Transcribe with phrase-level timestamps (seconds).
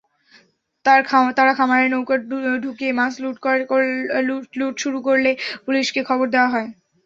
[1.35, 2.15] তারা খামারে নৌকা
[2.63, 3.13] ঢুকিয়ে মাছ
[4.59, 5.31] লুট শুরু করলে
[5.65, 6.67] পুলিশকে খবর দেওয়া হয়।